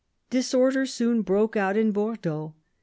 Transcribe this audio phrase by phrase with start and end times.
[0.31, 2.55] Disorder soon broke out in Bor deaux.